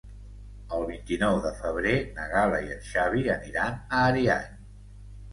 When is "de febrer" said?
1.43-1.91